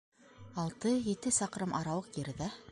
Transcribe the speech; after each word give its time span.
Алты-ете 0.63 1.35
саҡрым 1.39 1.79
арауыҡ 1.83 2.11
ерҙә! 2.25 2.53